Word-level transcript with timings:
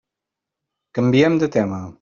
Canviem 0.99 1.39
de 1.45 1.53
tema. 1.59 1.83